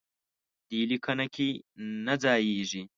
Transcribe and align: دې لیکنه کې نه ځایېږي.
دې 0.69 0.81
لیکنه 0.91 1.25
کې 1.33 1.47
نه 2.05 2.15
ځایېږي. 2.23 2.81